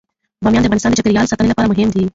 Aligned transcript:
بامیان 0.43 0.61
د 0.63 0.67
افغانستان 0.67 0.91
د 0.91 0.97
چاپیریال 0.97 1.29
ساتنې 1.31 1.49
لپاره 1.51 1.69
مهم 1.71 1.87
دي. 1.95 2.03